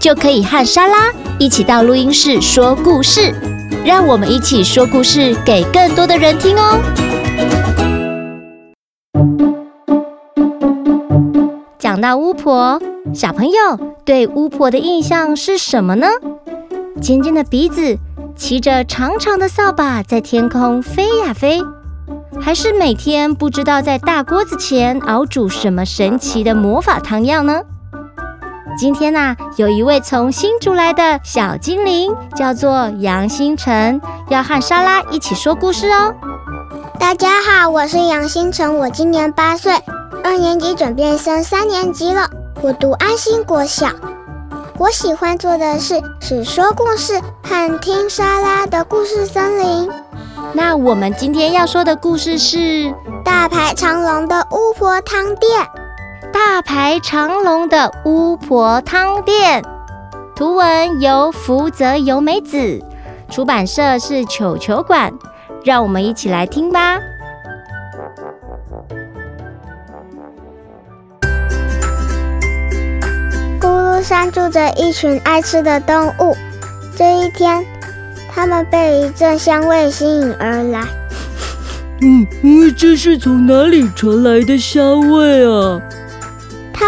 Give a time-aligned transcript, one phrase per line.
[0.00, 3.34] 就可以和莎拉一起到录音室说故事，
[3.84, 6.80] 让我们一起说故事给更多的人听哦。
[11.78, 12.80] 讲到巫婆，
[13.12, 13.54] 小朋友
[14.04, 16.06] 对巫婆的印象是什么呢？
[17.00, 17.96] 尖尖的鼻子，
[18.36, 21.60] 骑着长长的扫把在天空飞呀飞，
[22.40, 27.62] 还是每天不知道在大锅子前熬煮什么神奇的魔法汤药呢？
[28.78, 36.14] 今天呐、啊，有一位从新竹来的小精灵，叫做杨星辰，要和莎拉一起说故事哦。
[36.96, 39.74] 大家好，我是杨星辰，我今年八岁，
[40.22, 42.30] 二年级准备升三年级了。
[42.62, 43.88] 我读安心国小。
[44.78, 49.90] 我喜欢做的事是说故事和听莎拉的故事森林。
[50.52, 52.58] 那我们今天要说的故事是
[53.24, 55.62] 《大排长龙的巫婆汤店》。
[56.40, 59.60] 大排长龙的巫婆汤店，
[60.36, 62.80] 图文由福泽由美子，
[63.28, 65.12] 出版社是球球馆。
[65.64, 67.00] 让我们一起来听吧。
[73.60, 76.36] 咕噜山住着一群爱吃的动物。
[76.96, 77.66] 这一天，
[78.32, 80.84] 他们被一阵香味吸引而来。
[82.00, 85.80] 嗯嗯，这是从哪里传来的香味啊？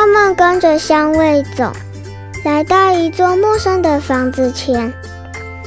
[0.00, 1.70] 他们跟着香味走，
[2.42, 4.90] 来到一座陌生的房子前。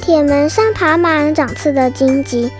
[0.00, 2.50] 铁门上爬满长刺的荆棘，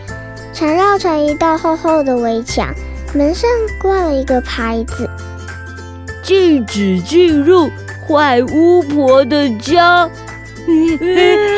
[0.52, 2.72] 缠绕成一道厚厚的围墙。
[3.12, 5.10] 门上挂了一个牌子
[6.22, 7.68] ：“禁止进入
[8.06, 10.08] 坏巫婆的家。”
[10.68, 10.96] 嗯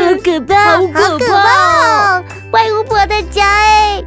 [0.00, 0.78] 好可怕！
[0.78, 2.22] 好可怕！
[2.50, 4.02] 坏巫婆的家哎！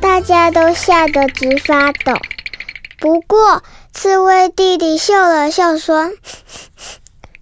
[0.00, 2.14] 大家都吓得直发抖。
[2.98, 3.62] 不过，
[3.96, 6.10] 刺猬弟弟嗅了嗅，说：“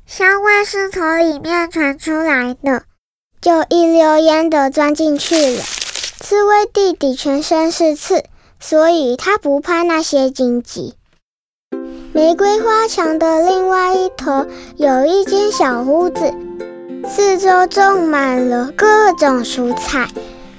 [0.07, 2.83] 香味是从里面传出来的。”
[3.41, 5.63] 就一溜烟地钻进去了。
[6.21, 8.23] 刺猬弟弟全身是刺，
[8.61, 10.95] 所以他不怕那些荆棘。
[12.13, 14.47] 玫瑰花墙的另外一头
[14.77, 16.33] 有一间小屋子，
[17.09, 20.07] 四周种满了各种蔬菜。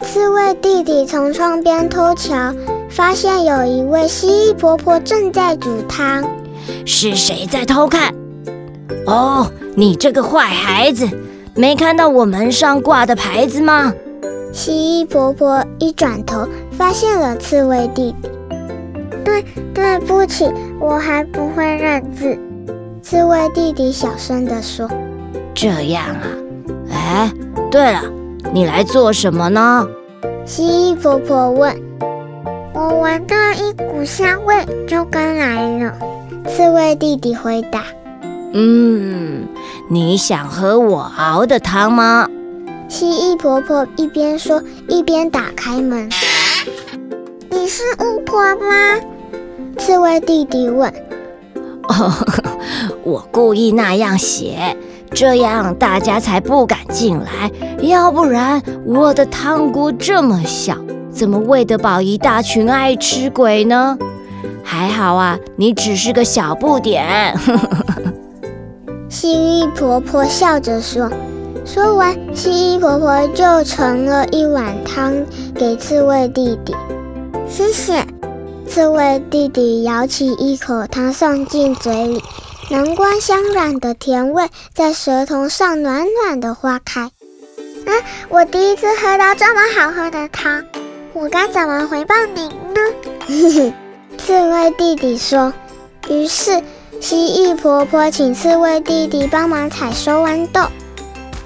[0.02, 2.54] 刺猬弟弟从窗边偷瞧。
[2.94, 6.24] 发现有一位蜥蜴婆婆正在煮汤，
[6.86, 8.14] 是谁在偷看？
[9.08, 11.10] 哦，你这个坏孩子，
[11.56, 13.92] 没看到我门上挂的牌子吗？
[14.52, 18.30] 蜥蜴婆婆一转头，发现了刺猬弟弟。
[19.26, 19.44] 对，
[19.74, 20.48] 对不起，
[20.80, 22.38] 我还不会认字。
[23.02, 24.88] 刺猬弟弟小声地说
[25.56, 26.28] ：“这样啊，
[26.92, 27.34] 哎，
[27.72, 28.04] 对了，
[28.54, 29.88] 你来做什么呢？”
[30.46, 31.76] 蜥蜴婆婆问。
[32.74, 34.56] 我闻到一股香味，
[34.88, 35.94] 就跟来了。
[36.48, 37.84] 刺猬弟弟回答
[38.52, 39.48] ：“嗯，
[39.92, 42.28] 你想喝我熬的汤吗？”
[42.90, 46.10] 蜥蜴婆婆一边说一边打开门。
[47.52, 49.00] “你是巫婆吗？”
[49.78, 50.92] 刺猬弟弟问。
[51.90, 52.12] “哦，
[53.04, 54.76] 我故意那样写，
[55.12, 57.52] 这样大家才不敢进来。
[57.82, 60.76] 要不然我的汤锅这么小。”
[61.14, 63.98] 怎么喂得饱一大群爱吃鬼呢？
[64.64, 67.38] 还好啊，你只是个小不点。
[69.08, 71.10] 蜥蜴婆婆笑着说。
[71.66, 75.14] 说完，蜥蜴婆婆就盛了一碗汤
[75.56, 76.76] 给刺猬弟弟。
[77.48, 78.06] 谢谢。
[78.68, 82.24] 刺猬弟弟舀起一口汤送进嘴里，
[82.70, 87.12] 南瓜香软的甜味在舌头上暖暖的化开。
[87.86, 87.94] 嗯，
[88.30, 90.64] 我第一次喝到这么好喝的汤。
[91.24, 93.74] 我该怎么回报您呢？
[94.20, 95.54] 刺猬弟弟说。
[96.10, 96.62] 于是
[97.00, 100.60] 蜥蜴婆婆请刺猬弟弟帮忙采收豌豆。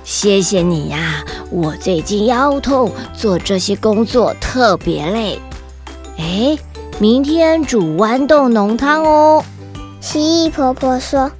[0.03, 5.39] 谢谢你呀，我最近腰痛，做这些工作特别累。
[6.18, 6.57] 哎，
[6.97, 9.45] 明天煮豌豆浓汤哦。
[10.01, 11.31] 蜥蜴婆婆说。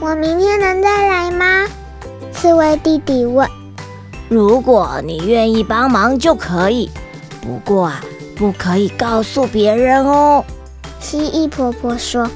[0.00, 1.66] 我明天能再来吗？
[2.30, 3.48] 刺猬弟弟问。
[4.28, 6.90] 如果你愿意帮忙就可以。
[7.42, 8.00] 不过啊，
[8.36, 10.44] 不可以告诉别人哦。
[11.00, 12.28] 蜥蜴婆婆说：“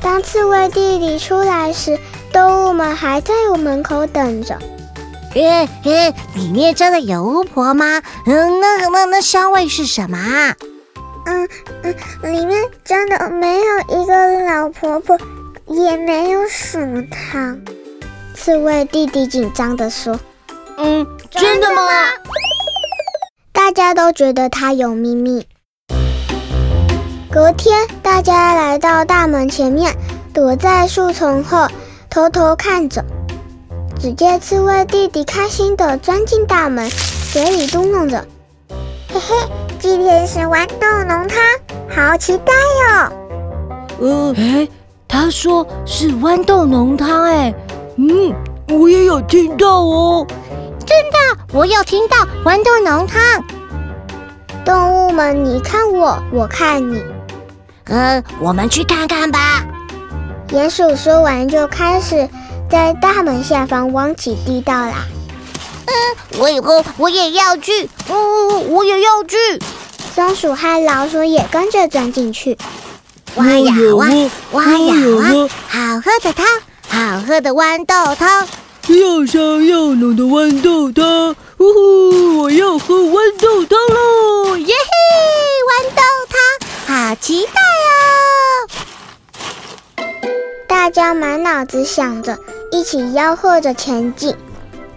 [0.00, 1.98] 当刺猬弟弟出来时，
[2.32, 4.58] 动物们还在我门口等着。”
[5.34, 8.00] 嘿嘿，里面真的有巫婆吗？
[8.26, 10.54] 嗯，那那那香味是什么啊？
[11.26, 11.48] 嗯
[11.82, 11.94] 嗯，
[12.32, 15.18] 里面真的没有一个老婆婆，
[15.66, 17.60] 也没有什么汤。
[18.34, 20.18] 刺猬弟弟紧张地说
[20.78, 21.82] ：“嗯，真的吗？”
[23.66, 25.44] 大家都觉得他有秘密。
[27.28, 29.92] 隔天，大家来到大门前面，
[30.32, 31.66] 躲在树丛后，
[32.08, 33.04] 偷偷看着。
[33.98, 36.88] 只见刺猬弟弟开心地钻进大门，
[37.32, 38.24] 嘴里嘟囔着
[39.12, 39.34] ：“嘿嘿，
[39.80, 41.36] 今天是豌豆浓汤，
[41.90, 43.12] 好期待哟！”
[43.98, 44.68] 呃，哎，
[45.08, 47.52] 他说是豌豆浓汤，哎，
[47.96, 48.32] 嗯，
[48.68, 50.24] 我也有听到哦。
[50.86, 51.18] 真的，
[51.52, 53.44] 我有听到豌豆浓汤。
[54.64, 57.04] 动物们，你看我，我看你。
[57.84, 59.64] 嗯，我们去看看吧。
[60.48, 62.28] 鼹鼠说完，就开始
[62.70, 65.06] 在大门下方挖起地道啦。
[65.86, 67.90] 嗯，我以后我也要去。
[68.08, 69.36] 嗯，我也要去。
[70.14, 72.56] 松鼠和老鼠也跟着钻进去。
[73.34, 74.06] 挖呀挖，
[74.52, 75.28] 挖呀挖，
[75.68, 76.46] 好喝的汤，
[76.88, 78.48] 好喝的豌豆汤。
[78.88, 82.38] 又香又浓的豌豆汤，呜呼！
[82.42, 84.56] 我要喝豌豆汤喽！
[84.56, 84.80] 耶嘿，
[85.66, 86.02] 豌豆
[86.86, 87.50] 汤，好期待
[89.98, 90.06] 哦！
[90.68, 92.38] 大家满脑子想着，
[92.70, 94.36] 一起吆喝着前进。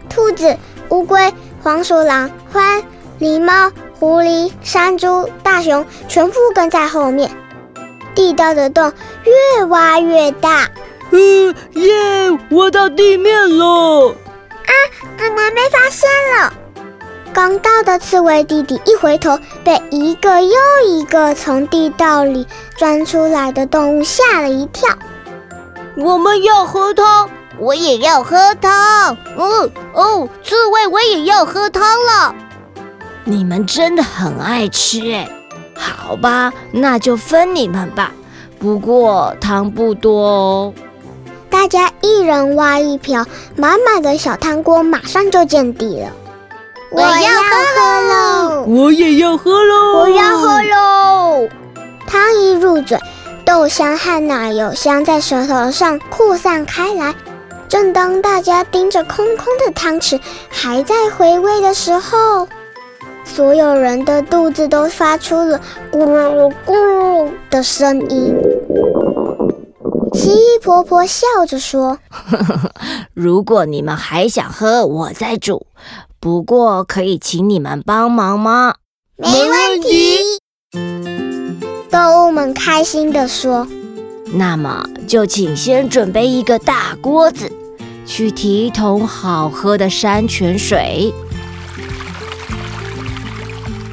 [0.08, 0.56] 兔子、
[0.90, 1.34] 乌龟、
[1.64, 2.84] 黄鼠狼、獾、
[3.20, 7.32] 狸猫、狐狸、山猪、大熊全部跟在后面。
[8.14, 8.94] 地道的洞
[9.58, 10.70] 越挖越大。
[11.12, 11.92] 嗯，耶！
[12.50, 14.10] 我到地面了！
[14.10, 14.72] 啊，
[15.18, 16.54] 怎么没发现了？
[17.34, 20.56] 刚到的刺猬弟弟一回头，被一个又
[20.88, 22.46] 一个从地道里
[22.76, 24.88] 钻出来的动物吓了一跳。
[25.96, 29.18] 我们要喝汤，我也要喝汤。
[29.38, 32.36] 嗯，哦，刺猬，我也要喝汤了。
[33.24, 35.30] 你们真的很爱吃哎！
[35.76, 38.12] 好吧，那就分你们吧。
[38.60, 40.74] 不过汤不多哦。
[41.50, 43.26] 大家一人挖一瓢，
[43.56, 46.12] 满满的小汤锅马上就见底了。
[46.92, 48.64] 我要喝喽！
[48.68, 50.00] 我也要喝喽！
[50.00, 51.48] 我要喝喽！
[52.08, 52.98] 汤一入嘴，
[53.46, 57.14] 豆香和奶油香在舌头上扩散开来。
[57.68, 60.20] 正当大家盯着空空的汤匙，
[60.50, 62.48] 还在回味的时候，
[63.24, 65.62] 所有人的肚子都发出了
[65.92, 68.36] 咕噜咕噜的声音。
[70.20, 71.98] 蜥蜴婆婆笑着说
[73.16, 75.66] ：“如果你们还想喝，我再煮。
[76.20, 78.76] 不过可以请你们帮忙吗
[79.16, 80.18] ？”“没问题。”
[81.90, 83.66] 动物们开心地说
[84.36, 87.50] ：“那么就请先准备一个大锅子，
[88.06, 91.14] 去提一桶好喝的山泉水，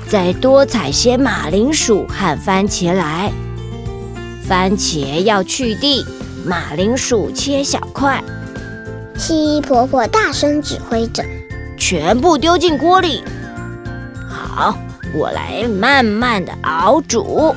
[0.09, 3.33] 再多采些马铃薯和番茄来。
[4.49, 6.05] 番茄要去蒂。”
[6.47, 8.23] 马铃薯切小块，
[9.19, 11.25] 蜥蜴婆婆大声指挥着
[11.77, 13.25] ：“全部丢进锅里。”
[14.31, 14.79] 好，
[15.13, 17.53] 我来慢慢的熬煮。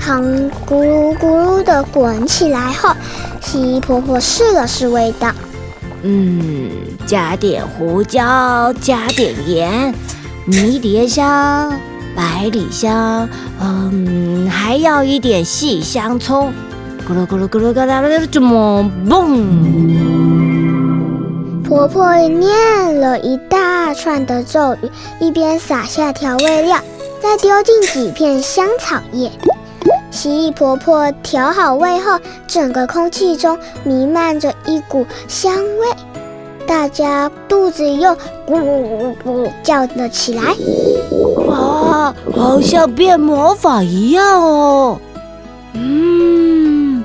[0.00, 0.24] 汤
[0.66, 2.92] 咕噜咕噜的滚起来后，
[3.40, 5.32] 蜥蜴婆婆试了试味道，
[6.02, 6.70] 嗯，
[7.06, 9.94] 加点胡椒，加点盐，
[10.44, 11.72] 迷迭香。
[12.16, 13.28] 百里香，
[13.60, 16.50] 嗯，还要一点细香葱，
[17.06, 19.44] 咕噜咕噜咕噜咕噜，这么嘣！
[21.62, 26.78] 婆婆念了一大串的咒语，一边撒下调味料，
[27.20, 29.30] 再丢进几片香草叶。
[30.10, 35.86] 蜥蜴婆婆调好味后，整个空气中弥漫着一股香味。
[36.66, 38.10] 大家肚子又
[38.46, 40.54] 咕噜咕噜叫了起来，
[41.46, 44.98] 哇，好像变魔法一样哦！
[45.74, 47.04] 嗯，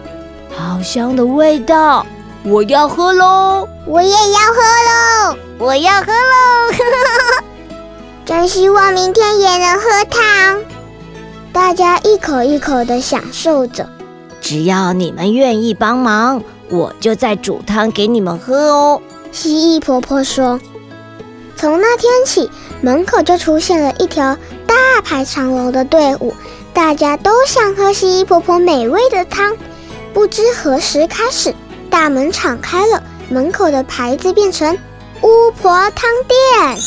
[0.56, 2.06] 好香的味道，
[2.44, 3.68] 我要喝喽！
[3.86, 5.38] 我也要喝喽！
[5.60, 7.44] 我要喝喽！
[8.26, 10.60] 真希望明天也能喝汤。
[11.54, 13.88] 大家一口一口的享受着。
[14.40, 19.02] 只要你们愿意帮忙，我就再煮汤给你们喝哦。
[19.32, 20.60] 蜥蜴婆婆说
[21.56, 22.50] ：“从那天起，
[22.82, 26.34] 门口就出现了一条大排长龙的队伍，
[26.74, 29.56] 大家都想喝蜥蜴婆婆美味的汤。
[30.14, 31.56] 不知何时开始，
[31.90, 34.78] 大门敞开了，门口的牌子变成
[35.24, 36.78] ‘巫婆汤店’，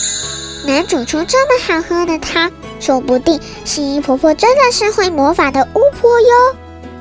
[0.67, 6.29] 能煮出这么好喝的汤，说不定蜥蜴婆婆真的是会魔法的巫婆哟。”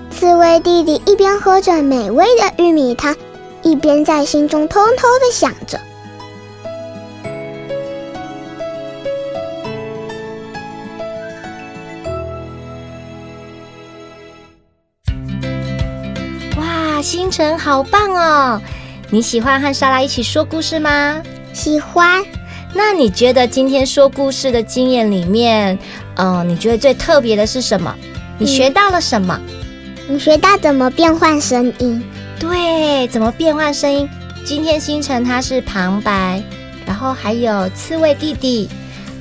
[0.09, 3.13] 刺猬弟弟一边喝着美味的玉米汤。
[3.63, 5.79] 一边在心中偷偷的想着。
[16.58, 18.62] 哇，星辰好棒哦！
[19.10, 21.22] 你喜欢和莎拉一起说故事吗？
[21.53, 22.24] 喜欢。
[22.74, 25.77] 那你觉得今天说故事的经验里面，
[26.15, 27.96] 嗯、呃，你觉得最特别的是什么？
[28.39, 29.39] 你学到了什么？
[30.10, 32.03] 你学到怎么变换声音？
[32.43, 34.09] 对，怎么变换声音？
[34.43, 36.43] 今天星辰他是旁白，
[36.85, 38.69] 然后还有刺猬弟弟。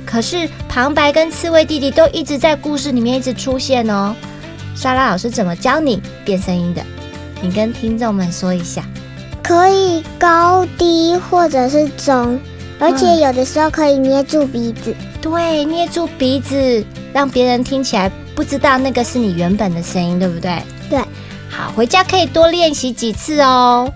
[0.05, 4.13] 可是旁白跟刺猬弟弟都一直在故事里面一直出现哦。
[4.75, 6.83] 莎拉老师怎么教你变声音的？
[7.41, 8.83] 你跟听众们说一下。
[9.41, 12.37] 可以高低或者是中，
[12.77, 14.93] 而且有的时候可以捏住鼻子。
[14.99, 20.61] 嗯，对，捏住鼻子，让别人听起来不知道那个是你原本的声音，对不对？
[20.89, 20.99] 对。
[21.55, 23.91] 好，回家可以多练习几次哦。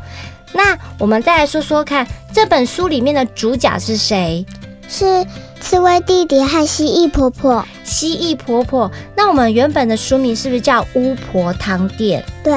[0.54, 4.46] 那我们再来说说看，这本书里面的主角是谁？
[4.88, 5.26] 是
[5.60, 7.66] 刺猬弟弟和蜥蜴婆婆。
[7.84, 8.90] 蜥蜴婆婆。
[9.16, 12.24] 那我们原本的书名是不是叫《巫婆汤店》？
[12.44, 12.54] 对。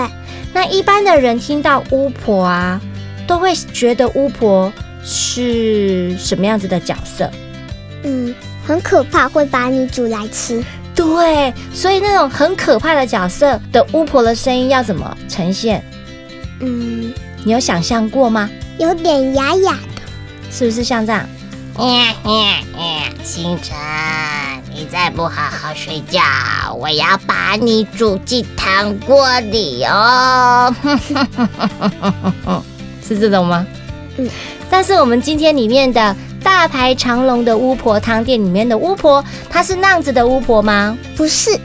[0.52, 2.80] 那一般的人听到巫婆啊，
[3.26, 7.30] 都会觉得巫婆是什么样子的角色？
[8.02, 8.34] 嗯，
[8.66, 10.62] 很可怕，会把你煮来吃。
[11.00, 15.82] 对，所以那种很可怕的角色的巫婆的声音要怎么呈现？
[16.60, 17.10] 嗯，
[17.42, 18.50] 你有想象过吗？
[18.78, 20.02] 有点哑哑的，
[20.50, 21.26] 是不是像这样？
[21.78, 23.74] 嗯嗯嗯，星辰。
[24.72, 26.20] 你再不好好睡觉，
[26.78, 30.74] 我要把你煮进汤锅里哦！
[33.06, 33.66] 是这种吗？
[34.18, 34.28] 嗯。
[34.68, 40.96] 但是我们今天里面的大排长龙的巫婆汤店里面的巫婆，她是那样子的巫婆吗？
[41.16, 41.58] 不是。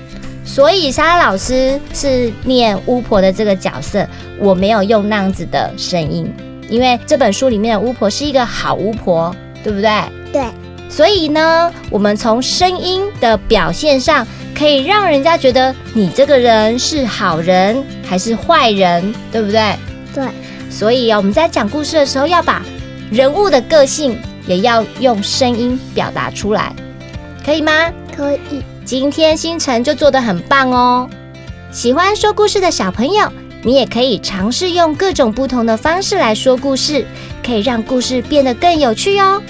[0.43, 6.31] 所以莎拉老师是念巫婆的这个角色，我没有用那样子的声音，
[6.69, 9.91] 因为这本书里面的巫婆是一个好巫婆，对不对？
[10.31, 10.43] 对。
[10.87, 19.75] 所以呢，我们从声音的表现上，可以让人家觉得你这个人是好人还是坏人，对不对？
[20.13, 20.23] 对。
[20.69, 22.61] 所以啊我们在讲故事的时候，要把
[23.09, 24.15] 人物的个性
[24.47, 26.75] 也要用声音表达出来，
[27.45, 27.71] 可以吗？
[28.15, 28.63] 可以。
[28.83, 31.09] 今天星辰就做得很棒哦。
[31.71, 33.31] 喜欢说故事的小朋友，
[33.63, 37.05] 你也可以尝试用各种不同的方式来说故事，
[37.43, 39.41] 可以让故事变得更有趣哦。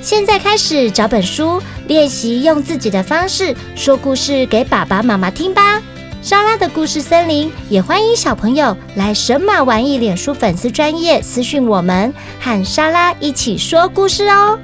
[0.00, 5.82] 现在开始找本书练习，用自己的方式说故事给爸爸妈妈听吧。
[6.24, 14.58] 莎拉的故事森林也欢迎小朋友来神马玩意脸书粉丝专业私讯我们，和莎拉一起说故事哦。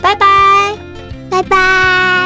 [0.00, 0.74] 拜拜，
[1.28, 2.23] 拜拜。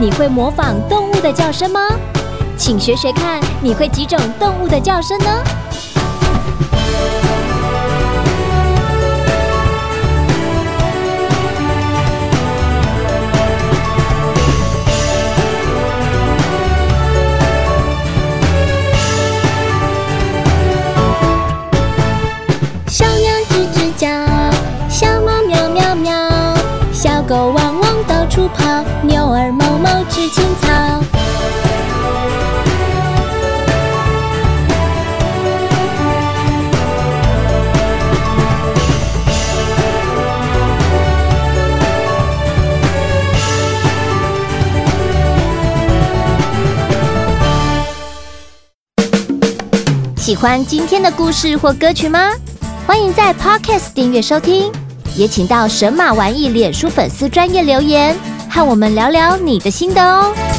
[0.00, 1.78] 你会模仿动物的叫声吗？
[2.56, 5.26] 请学学看，你会几种动物的叫声呢？
[22.86, 24.08] 小鸟吱吱叫，
[24.88, 26.14] 小猫喵喵喵，
[26.90, 28.79] 小狗汪汪到处跑，
[30.10, 31.00] 吃青草。
[50.16, 52.30] 喜欢今天的故事或歌曲吗？
[52.86, 54.70] 欢迎在 Podcast 订阅收听，
[55.16, 58.16] 也请到神马玩意脸书粉丝专业留言。
[58.50, 60.49] 和我们聊聊你的心得哦。